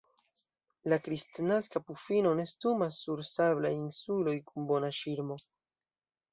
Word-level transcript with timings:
La 0.93 0.97
Kristnaska 1.07 1.81
pufino 1.91 2.33
nestumas 2.41 3.03
sur 3.05 3.23
sablaj 3.35 3.73
insuloj 3.79 4.37
kun 4.51 4.69
bona 4.75 4.93
ŝirmo. 5.05 5.43